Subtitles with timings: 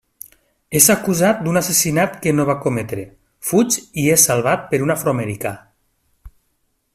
[0.77, 3.03] És acusat d'un assassinat que no va cometre,
[3.51, 5.53] fuig i és salvat per un afroamericà.